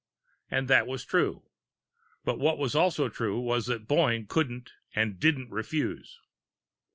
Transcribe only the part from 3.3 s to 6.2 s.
was that Boyne couldn't and didn't refuse.